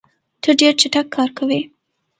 [0.41, 1.59] ته ډېر چټک کار کوې.